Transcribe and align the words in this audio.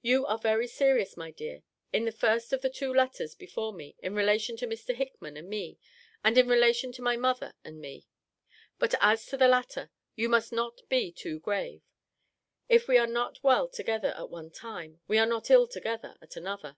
You 0.00 0.24
are 0.26 0.38
very 0.38 0.68
serious, 0.68 1.16
my 1.16 1.32
dear, 1.32 1.64
in 1.92 2.04
the 2.04 2.12
first 2.12 2.52
of 2.52 2.62
the 2.62 2.70
two 2.70 2.94
letters 2.94 3.34
before 3.34 3.72
me, 3.72 3.96
in 4.00 4.14
relation 4.14 4.56
to 4.58 4.66
Mr. 4.68 4.94
Hickman 4.94 5.36
and 5.36 5.48
me; 5.50 5.76
and 6.22 6.38
in 6.38 6.46
relation 6.46 6.92
to 6.92 7.02
my 7.02 7.16
mother 7.16 7.52
and 7.64 7.80
me. 7.80 8.06
But 8.78 8.94
as 9.00 9.26
to 9.26 9.36
the 9.36 9.48
latter, 9.48 9.90
you 10.14 10.28
must 10.28 10.52
not 10.52 10.88
be 10.88 11.10
too 11.10 11.40
grave. 11.40 11.82
If 12.68 12.86
we 12.86 12.96
are 12.96 13.08
not 13.08 13.42
well 13.42 13.66
together 13.66 14.14
at 14.16 14.30
one 14.30 14.52
time, 14.52 15.00
we 15.08 15.18
are 15.18 15.26
not 15.26 15.50
ill 15.50 15.66
together 15.66 16.16
at 16.22 16.36
another. 16.36 16.76